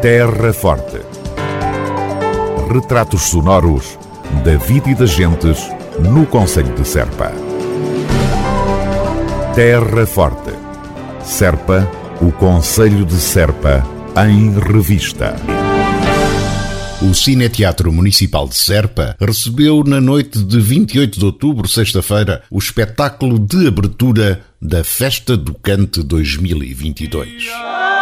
[0.00, 1.00] Terra Forte.
[2.72, 3.98] Retratos sonoros
[4.44, 5.58] da vida e das gentes
[5.98, 7.32] no Conselho de Serpa.
[9.56, 10.52] Terra Forte.
[11.24, 11.90] Serpa,
[12.22, 13.84] o Conselho de Serpa,
[14.24, 15.34] em revista.
[17.02, 23.36] O Cineteatro Municipal de Serpa recebeu na noite de 28 de outubro, sexta-feira, o espetáculo
[23.36, 27.97] de abertura da Festa do Cante 2022.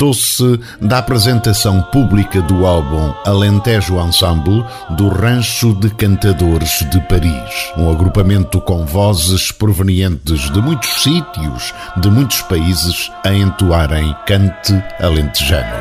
[0.00, 4.64] Tratou-se da apresentação pública do álbum Alentejo Ensemble
[4.96, 12.10] do Rancho de Cantadores de Paris, um agrupamento com vozes provenientes de muitos sítios, de
[12.10, 15.79] muitos países, a entoarem cante alentejano.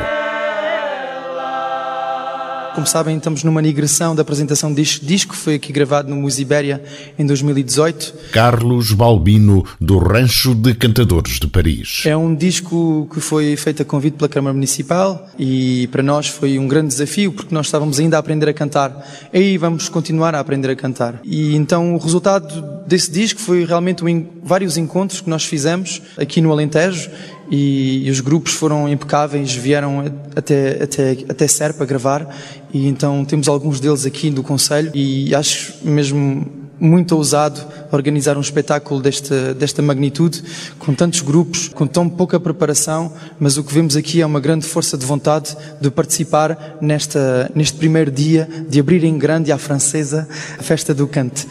[2.76, 6.82] Como sabem, estamos numa migração da apresentação deste disco, foi aqui gravado no Musibéria
[7.18, 8.14] em 2018.
[8.32, 12.04] Carlos Balbino, do Rancho de Cantadores de Paris.
[12.06, 16.60] É um disco que foi feito a convite pela Câmara Municipal e para nós foi
[16.60, 20.40] um grande desafio porque nós estávamos ainda a aprender a cantar e vamos continuar a
[20.40, 21.20] aprender a cantar.
[21.24, 24.04] E então o resultado desse disco foi realmente
[24.44, 27.10] vários encontros que nós fizemos aqui no Alentejo
[27.50, 30.06] e, e, os grupos foram impecáveis, vieram
[30.36, 32.28] até, até, até Serpa gravar.
[32.74, 34.92] E então temos alguns deles aqui do Conselho.
[34.94, 37.62] E acho mesmo muito ousado
[37.92, 40.44] organizar um espetáculo desta, desta magnitude,
[40.78, 44.66] com tantos grupos, com tão pouca preparação, mas o que vemos aqui é uma grande
[44.66, 50.28] força de vontade de participar nesta, neste primeiro dia, de abrir em grande à francesa
[50.58, 51.48] a festa do cante.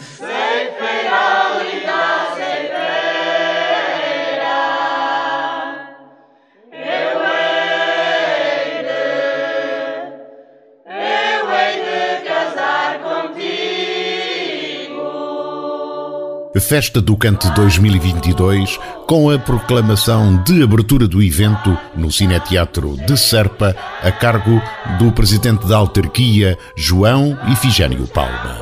[16.59, 23.75] Festa do Cante 2022, com a proclamação de abertura do evento no Cineteatro de Serpa,
[24.01, 24.61] a cargo
[24.97, 28.57] do presidente da autarquia, João Ifigênio Palma.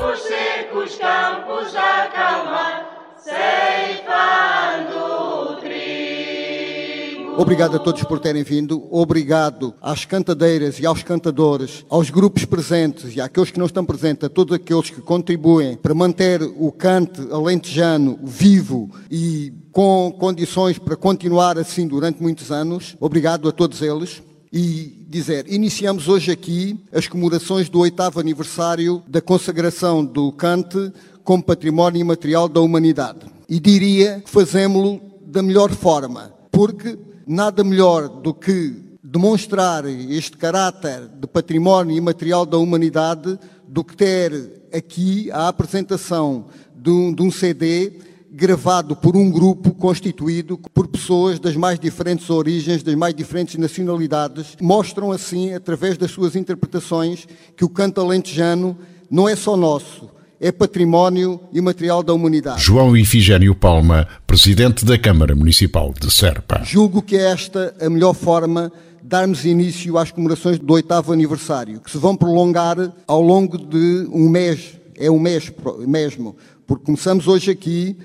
[7.38, 8.88] Obrigado a todos por terem vindo.
[8.90, 14.24] Obrigado às cantadeiras e aos cantadores, aos grupos presentes e àqueles que não estão presentes,
[14.24, 20.96] a todos aqueles que contribuem para manter o cante alentejano vivo e com condições para
[20.96, 22.96] continuar assim durante muitos anos.
[22.98, 24.20] Obrigado a todos eles
[24.52, 31.44] e dizer, iniciamos hoje aqui as comemorações do oitavo aniversário da consagração do cante como
[31.44, 33.20] património imaterial da humanidade.
[33.48, 36.98] E diria que fazemos-lo da melhor forma, porque
[37.28, 38.74] nada melhor do que
[39.04, 46.88] demonstrar este caráter de património imaterial da humanidade do que ter aqui a apresentação de
[46.88, 47.98] um, de um CD
[48.30, 54.56] gravado por um grupo constituído por pessoas das mais diferentes origens, das mais diferentes nacionalidades,
[54.60, 58.78] mostram assim, através das suas interpretações, que o canto alentejano
[59.10, 60.08] não é só nosso,
[60.40, 62.62] é património imaterial da humanidade.
[62.62, 66.62] João Ifigênio Palma, presidente da Câmara Municipal de Serpa.
[66.64, 68.72] Julgo que é esta a melhor forma
[69.02, 74.06] de darmos início às comemorações do oitavo aniversário, que se vão prolongar ao longo de
[74.12, 75.52] um mês, é um mês
[75.86, 77.96] mesmo, porque começamos hoje aqui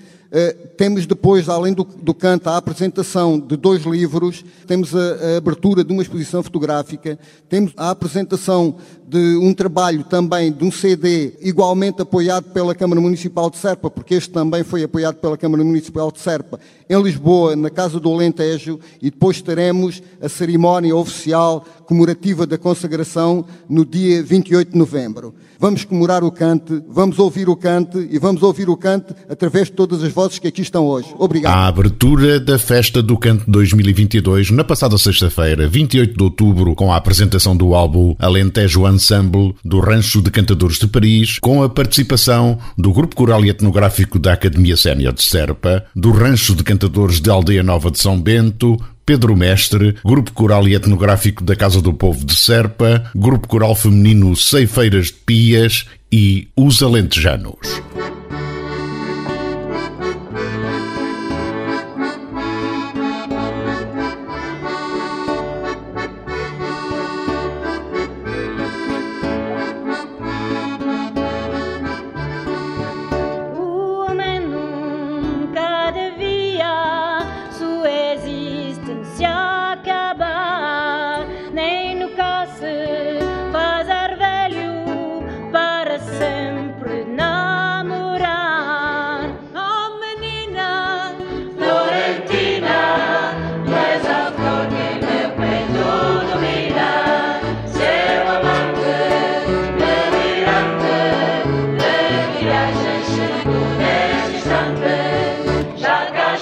[0.75, 5.83] temos depois, além do, do canto, a apresentação de dois livros, temos a, a, abertura
[5.83, 8.75] de uma exposição fotográfica, temos a apresentação
[9.07, 14.15] de um trabalho também de um CD igualmente apoiado pela Câmara Municipal de Serpa, porque
[14.15, 16.59] este também foi apoiado pela Câmara Municipal de Serpa,
[16.93, 23.45] em Lisboa, na Casa do Alentejo, e depois teremos a cerimónia oficial comemorativa da consagração
[23.69, 25.33] no dia 28 de novembro.
[25.59, 29.73] Vamos comemorar o cante, vamos ouvir o cante e vamos ouvir o cante através de
[29.73, 31.07] todas as vozes que aqui estão hoje.
[31.17, 31.53] Obrigado.
[31.53, 36.97] A abertura da Festa do Cante 2022, na passada sexta-feira, 28 de outubro, com a
[36.97, 42.91] apresentação do álbum Alentejo Ensemble do Rancho de Cantadores de Paris, com a participação do
[42.91, 47.63] Grupo Coral e Etnográfico da Academia Sénior de Serpa, do Rancho de Cantadores de Aldeia
[47.63, 52.35] Nova de São Bento, Pedro Mestre, Grupo Coral e Etnográfico da Casa do Povo de
[52.35, 57.81] Serpa, Grupo Coral Feminino Ceifeiras de Pias e Os Alentejanos.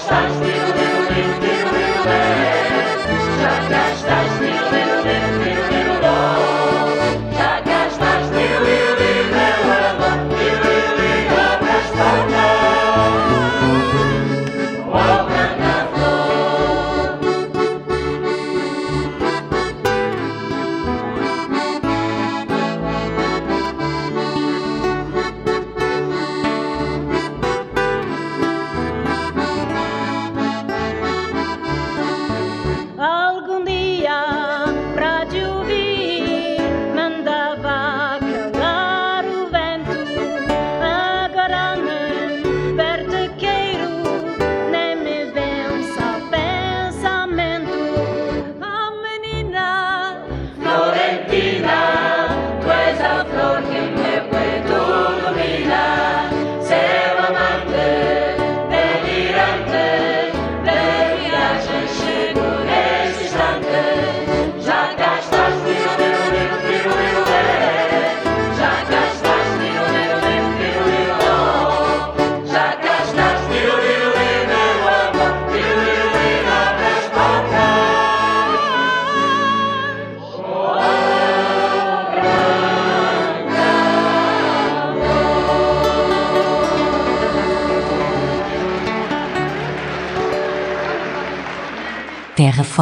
[0.02, 0.51] such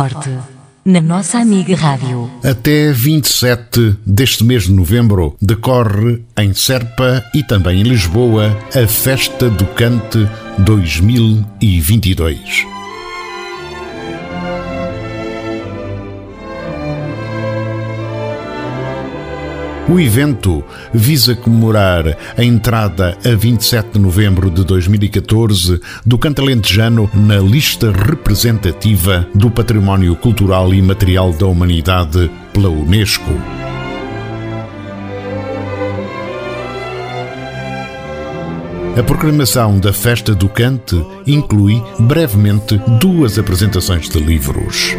[0.01, 0.31] Forte,
[0.83, 2.31] na nossa amiga Rádio.
[2.43, 9.51] Até 27 deste mês de novembro decorre em Serpa e também em Lisboa a Festa
[9.51, 10.27] do Cante
[10.61, 12.80] 2022.
[19.91, 20.63] O evento
[20.95, 27.91] visa comemorar a entrada a 27 de novembro de 2014 do canto alentejano na lista
[27.91, 33.33] representativa do Património Cultural e Material da Humanidade pela Unesco.
[38.97, 44.95] A programação da Festa do Cante inclui brevemente duas apresentações de livros.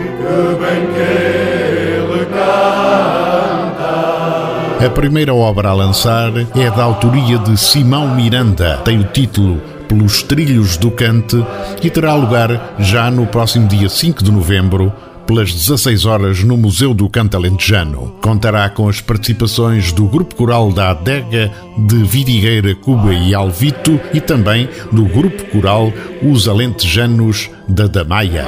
[4.84, 8.78] A primeira obra a lançar é da autoria de Simão Miranda.
[8.78, 11.38] Tem o título Pelos Trilhos do Cante
[11.84, 14.92] e terá lugar já no próximo dia 5 de novembro
[15.28, 18.16] pelas 16 horas no Museu do Canto Alentejano.
[18.24, 24.20] Contará com as participações do Grupo Coral da Adega de Vidigueira, Cuba e Alvito e
[24.20, 25.94] também do Grupo Coral
[26.24, 28.48] Os Alentejanos da Damaia.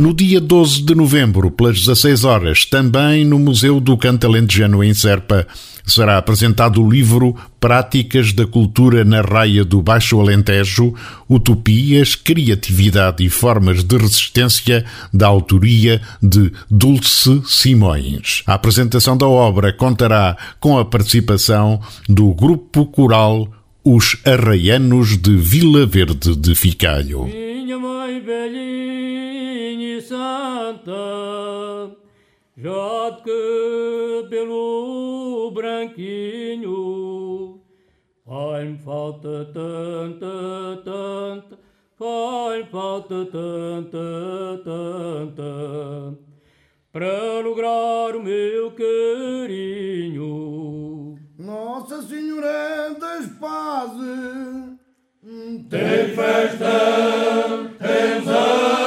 [0.00, 4.94] No dia 12 de novembro, pelas 16 horas, também no Museu do Canto Alentejano em
[4.94, 5.46] Serpa,
[5.84, 10.94] será apresentado o livro Práticas da Cultura na Raia do Baixo Alentejo,
[11.28, 18.42] Utopias, Criatividade e Formas de Resistência, da autoria de Dulce Simões.
[18.46, 21.78] A apresentação da obra contará com a participação
[22.08, 23.52] do grupo coral
[23.82, 27.24] Os Arraianos de Vila Verde de Ficalho.
[27.24, 30.92] Minha mãe velhinha e santa,
[32.58, 33.22] já de
[34.28, 37.58] cabelo branquinho,
[38.26, 41.58] faz-me falta tanta, tanta,
[41.98, 46.18] faz-me falta tanta, tanta,
[46.92, 50.50] para lograr o meu carinho.
[51.50, 54.78] Nossa Senhora das Pazes.
[55.68, 56.70] Tem festa,
[57.76, 58.79] tens arraial,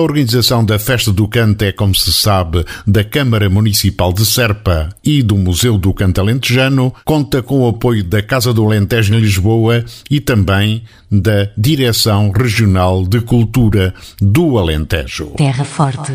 [0.00, 4.88] A organização da Festa do Canto é, como se sabe, da Câmara Municipal de Serpa
[5.04, 9.20] e do Museu do Canto Alentejano, conta com o apoio da Casa do Alentejo em
[9.20, 15.34] Lisboa e também da Direção Regional de Cultura do Alentejo.
[15.36, 16.14] Terra Forte,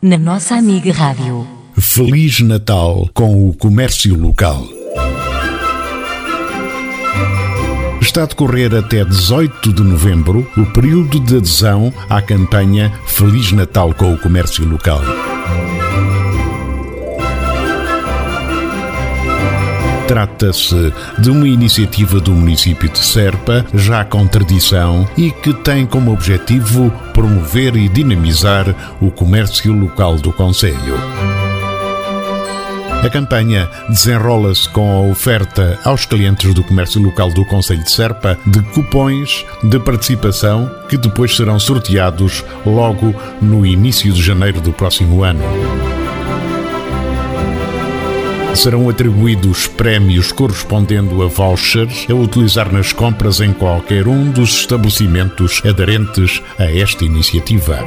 [0.00, 1.44] na nossa amiga Rádio.
[1.76, 4.64] Feliz Natal com o comércio local.
[8.04, 13.94] Está a decorrer até 18 de novembro o período de adesão à campanha Feliz Natal
[13.94, 15.00] com o comércio local.
[20.06, 26.12] Trata-se de uma iniciativa do município de Serpa, já com tradição, e que tem como
[26.12, 31.33] objetivo promover e dinamizar o comércio local do Conselho.
[33.04, 38.38] A campanha desenrola-se com a oferta aos clientes do comércio local do Conselho de Serpa
[38.46, 45.22] de cupões de participação que depois serão sorteados logo no início de janeiro do próximo
[45.22, 45.44] ano.
[48.54, 55.60] Serão atribuídos prémios correspondendo a vouchers a utilizar nas compras em qualquer um dos estabelecimentos
[55.66, 57.84] aderentes a esta iniciativa.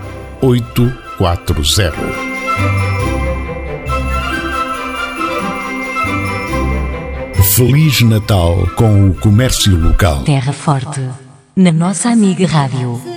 [0.44, 2.87] 840.
[7.58, 10.24] Feliz Natal com o comércio local.
[10.24, 11.02] Terra Forte,
[11.56, 13.17] na nossa amiga Rádio.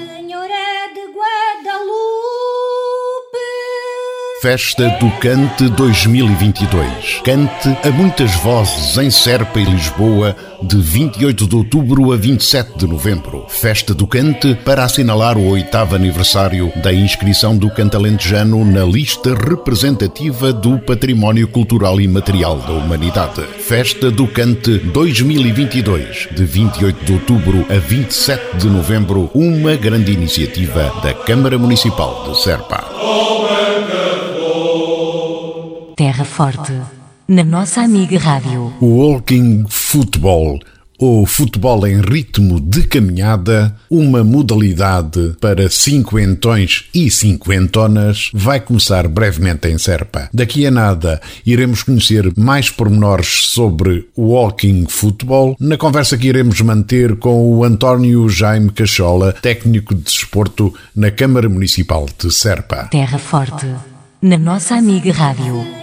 [4.41, 7.21] Festa do Cante 2022.
[7.23, 12.87] Cante a muitas vozes em Serpa e Lisboa, de 28 de outubro a 27 de
[12.87, 13.45] novembro.
[13.51, 20.55] Festa do Cante para assinalar o oitavo aniversário da inscrição do cantalentejano na lista representativa
[20.55, 23.43] do Património Cultural e Material da Humanidade.
[23.43, 30.95] Festa do Cante 2022, de 28 de outubro a 27 de novembro, uma grande iniciativa
[31.03, 33.40] da Câmara Municipal de Serpa.
[36.11, 36.73] Terra Forte,
[37.29, 38.75] na nossa amiga Rádio.
[38.81, 40.59] O Walking Football,
[40.99, 49.69] ou futebol em ritmo de caminhada, uma modalidade para cinquentões e cinquentonas, vai começar brevemente
[49.69, 50.29] em Serpa.
[50.35, 57.15] Daqui a nada iremos conhecer mais pormenores sobre Walking Football na conversa que iremos manter
[57.19, 62.89] com o António Jaime Cachola, técnico de desporto na Câmara Municipal de Serpa.
[62.91, 63.73] Terra Forte,
[64.21, 65.79] na nossa amiga Rádio.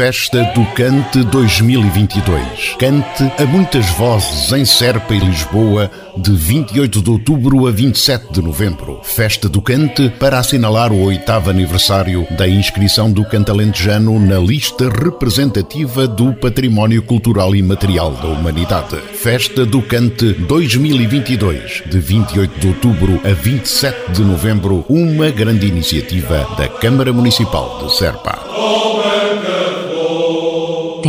[0.00, 2.74] Festa do Cante 2022.
[2.78, 8.40] Cante a muitas vozes em Serpa e Lisboa, de 28 de outubro a 27 de
[8.40, 9.00] novembro.
[9.02, 16.08] Festa do Cante para assinalar o oitavo aniversário da inscrição do cantalentejano na lista representativa
[16.08, 18.96] do Património Cultural e Material da Humanidade.
[19.12, 26.48] Festa do Cante 2022, de 28 de outubro a 27 de novembro, uma grande iniciativa
[26.56, 28.89] da Câmara Municipal de Serpa.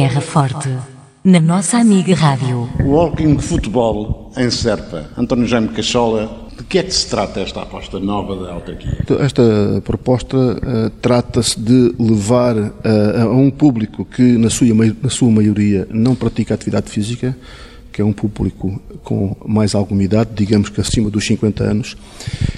[0.02, 0.68] Terra Forte,
[1.24, 2.68] na nossa amiga Rádio.
[2.84, 5.06] Walking Futebol em Serpa.
[5.16, 8.98] António Jaime Cachola, de que é que se trata esta aposta nova da autarquia?
[9.20, 9.44] Esta
[9.86, 14.70] proposta eh, trata-se de levar eh, a um público que, na sua,
[15.04, 17.38] na sua maioria, não pratica atividade física,
[17.94, 21.96] que é um público com mais alguma idade, digamos que acima dos 50 anos,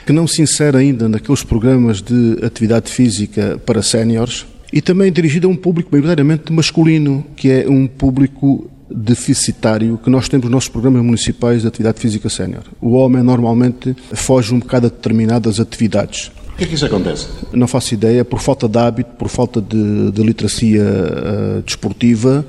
[0.05, 5.47] que não se insere ainda naqueles programas de atividade física para séniores, e também dirigido
[5.47, 10.69] a um público maioritariamente masculino, que é um público deficitário que nós temos nos nossos
[10.69, 12.63] programas municipais de atividade física sénior.
[12.81, 16.31] O homem normalmente foge um bocado a determinadas atividades.
[16.47, 17.27] Por que é que isso acontece?
[17.51, 22.43] Não faço ideia, por falta de hábito, por falta de, de literacia eh, desportiva,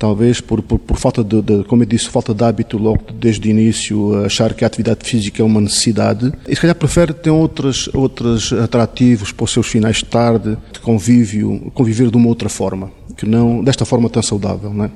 [0.00, 3.46] talvez por, por, por falta de, de, como eu disse, falta de hábito logo desde
[3.46, 6.32] o início, achar que a atividade física é uma necessidade.
[6.48, 10.80] E se calhar prefere ter outros, outros atrativos para os seus finais de tarde, de
[10.80, 14.90] convívio, conviver de uma outra forma, que não desta forma tão saudável, não é?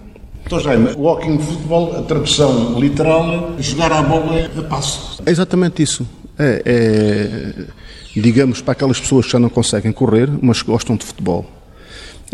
[0.46, 5.22] Então, Jaime, walking futebol, a tradução literal, jogar a bola a passo.
[5.24, 6.06] É exatamente isso.
[6.38, 11.46] É, é, digamos, para aquelas pessoas que já não conseguem correr, mas gostam de futebol.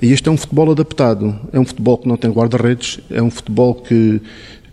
[0.03, 1.39] E este é um futebol adaptado.
[1.53, 4.21] É um futebol que não tem guarda-redes, é um futebol que,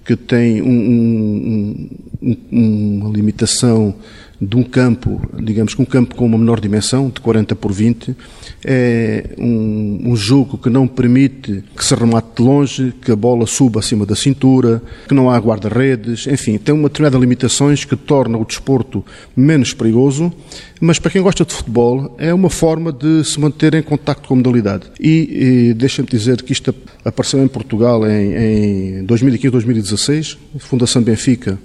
[0.05, 3.93] que tem um, um, um, uma limitação
[4.39, 8.15] de um campo, digamos que um campo com uma menor dimensão, de 40 por 20,
[8.63, 13.47] é um, um, jogo que não permite que se remate de longe, que a bola
[13.47, 18.37] suba acima da cintura, que não há guarda-redes, enfim, tem uma determinada limitações que torna
[18.37, 19.03] o desporto
[19.35, 20.31] menos perigoso,
[20.79, 24.35] mas para quem gosta de futebol é uma forma de se manter em contacto com
[24.35, 24.87] a modalidade.
[24.99, 31.57] E, e deixa-me dizer que isto apareceu em Portugal em, em 2015-2016, Fundação Benfica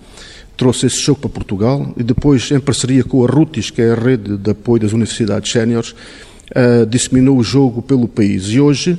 [0.62, 3.94] trouxe esse jogo para Portugal e depois, em parceria com a RUTIS, que é a
[3.96, 8.44] rede de apoio das universidades séniores, uh, disseminou o jogo pelo país.
[8.44, 8.96] E hoje,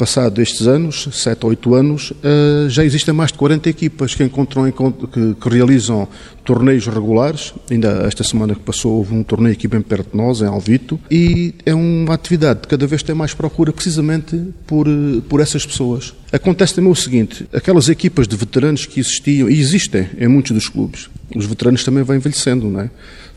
[0.00, 4.24] passado estes anos, 7 ou 8 anos, uh, já existem mais de 40 equipas que
[4.24, 6.08] encontram, que, que, realizam
[6.42, 7.52] torneios regulares.
[7.70, 10.98] Ainda esta semana que passou houve um torneio aqui bem perto de nós, em Alvito,
[11.10, 14.86] e é uma atividade que cada vez tem mais procura precisamente por,
[15.28, 16.14] por essas pessoas.
[16.32, 20.66] Acontece também o seguinte, aquelas equipas de veteranos que existiam, e existem em muitos dos
[20.66, 22.90] clubes, os veteranos também vão envelhecendo, não é?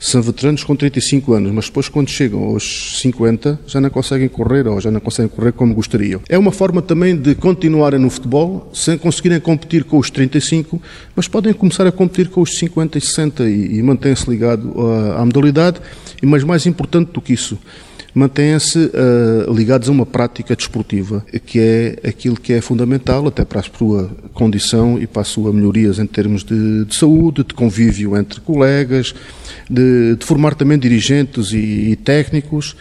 [0.04, 4.68] São veteranos com 35 anos, mas depois quando chegam aos 50 já não conseguem correr
[4.68, 6.20] ou já não conseguem correr como gostariam.
[6.28, 10.82] É uma forma também de continuarem no futebol sem conseguirem competir com os 35,
[11.16, 15.22] mas podem começar a competir com os 50 e 60 e, e mantêm-se ligados à,
[15.22, 15.80] à modalidade,
[16.22, 17.58] e mas mais importante do que isso,
[18.14, 23.62] mantêm-se uh, ligados a uma prática desportiva, que é aquilo que é fundamental até para
[23.62, 28.16] a sua condição e para a sua melhorias em termos de, de saúde, de convívio
[28.16, 29.16] entre colegas,
[29.70, 32.76] de, de formar também dirigentes e, e técnicos.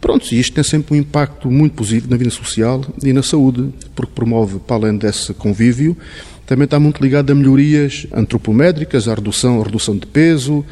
[0.00, 3.70] Pronto, e isto tem sempre um impacto muito positivo na vida social e na saúde,
[3.94, 5.96] porque promove, para além desse convívio,
[6.46, 10.64] também está muito ligado a melhorias antropométricas, à redução, redução de peso,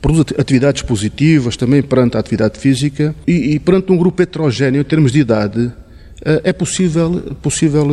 [0.00, 4.84] produz atividades positivas também perante a atividade física e, e perante um grupo heterogéneo em
[4.84, 5.70] termos de idade,
[6.22, 7.86] é possível, possível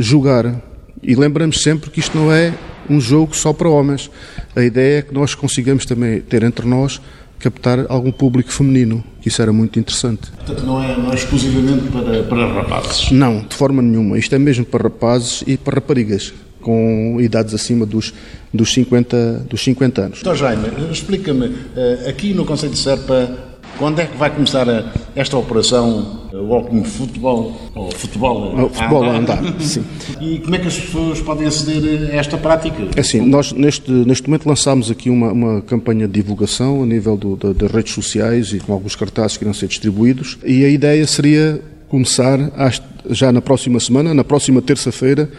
[0.00, 0.62] jogar.
[1.02, 2.52] E lembramos sempre que isto não é
[2.90, 4.10] um jogo só para homens.
[4.54, 7.00] A ideia é que nós consigamos também ter entre nós
[7.38, 10.30] captar algum público feminino, que isso era muito interessante.
[10.32, 13.10] Portanto, não é, não é exclusivamente para, para rapazes?
[13.12, 14.18] Não, de forma nenhuma.
[14.18, 18.12] Isto é mesmo para rapazes e para raparigas, com idades acima dos,
[18.52, 20.18] dos, 50, dos 50 anos.
[20.20, 23.47] Então, Jaime, explica-me, eh, aqui no Conselho de Serpa,
[23.78, 29.16] quando é que vai começar a, esta operação Walking Futebol, ou futebol, o futebol a
[29.16, 29.38] andar?
[29.38, 29.84] andar sim.
[30.20, 32.88] E como é que as pessoas podem aceder a esta prática?
[32.96, 37.16] É assim, nós neste, neste momento lançámos aqui uma, uma campanha de divulgação a nível
[37.16, 40.68] do, da, das redes sociais e com alguns cartazes que irão ser distribuídos e a
[40.68, 45.30] ideia seria começar às, já na próxima semana, na próxima terça-feira,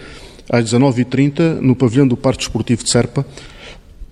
[0.49, 3.25] às 19h30, no pavilhão do Parque Desportivo de Serpa,